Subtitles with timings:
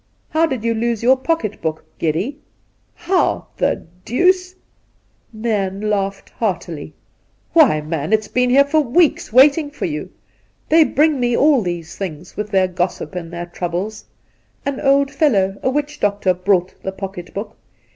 [0.29, 2.39] How did you lose your pocket book, Geddy
[3.07, 4.55] ?''How— the— deuce'
[5.45, 6.95] Nairn laughed heartily.'
[7.53, 10.09] Why, man, it has been here for weeks, waiting for you!
[10.69, 14.03] They bring me all these things, with their gossip and their troubles.
[14.65, 17.55] An old fellow, a witch doctor, brought the pocket book.